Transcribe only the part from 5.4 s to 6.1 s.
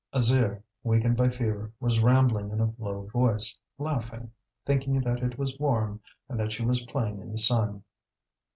warm